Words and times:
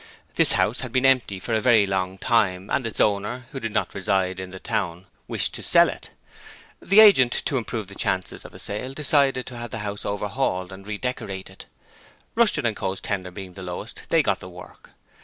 This 0.33 0.53
house 0.53 0.79
had 0.79 0.91
been 0.91 1.05
empty 1.05 1.37
for 1.37 1.53
a 1.53 1.61
very 1.61 1.85
long 1.85 2.17
time, 2.17 2.71
and 2.71 2.87
its 2.87 2.99
owner 2.99 3.45
who 3.51 3.59
did 3.59 3.71
not 3.71 3.93
reside 3.93 4.39
in 4.39 4.49
the 4.49 4.59
town 4.59 5.05
wished 5.27 5.53
to 5.53 5.61
sell 5.61 5.89
it. 5.89 6.09
The 6.81 6.99
agent, 6.99 7.31
to 7.45 7.55
improve 7.59 7.85
the 7.85 7.93
chances 7.93 8.43
of 8.43 8.55
a 8.55 8.57
sale, 8.57 8.95
decided 8.95 9.45
to 9.45 9.57
have 9.57 9.69
the 9.69 9.77
house 9.85 10.03
overhauled 10.03 10.71
and 10.71 10.87
redecorated. 10.87 11.65
Rushton 12.33 12.73
& 12.75 12.75
Co.'s 12.75 12.99
tender 12.99 13.29
being 13.29 13.53
the 13.53 13.61
lowest, 13.61 14.01
they 14.09 14.23
got 14.23 14.39
the 14.39 14.49
work. 14.49 14.93